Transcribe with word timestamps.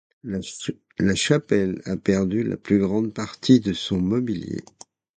La 0.97 1.13
chapelle 1.13 1.79
a 1.85 1.95
perdu 1.95 2.41
la 2.41 2.57
plus 2.57 2.79
grande 2.79 3.13
partie 3.13 3.59
de 3.59 3.71
son 3.71 3.99
mobilier. 4.01 4.61